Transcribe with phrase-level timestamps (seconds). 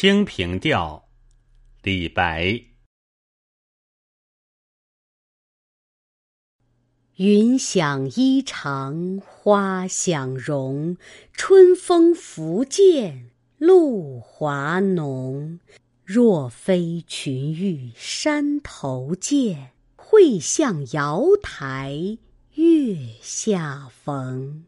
[0.00, 1.08] 清平调
[1.82, 2.62] 李白。
[7.16, 10.96] 云想衣裳花想容
[11.32, 15.58] 春风拂槛露华浓。
[16.04, 22.18] 若非群玉山头见会向瑶台
[22.54, 24.64] 月下逢。